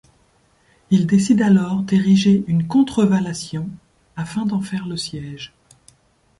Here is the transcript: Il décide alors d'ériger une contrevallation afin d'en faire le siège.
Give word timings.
Il 0.89 1.05
décide 1.05 1.43
alors 1.43 1.83
d'ériger 1.83 2.43
une 2.47 2.65
contrevallation 2.65 3.69
afin 4.15 4.47
d'en 4.47 4.59
faire 4.61 4.87
le 4.87 4.97
siège. 4.97 5.53